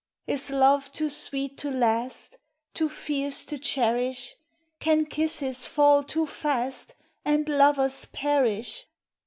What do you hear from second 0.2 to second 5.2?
Is love too sweet to last, Too fierce to cherish, Can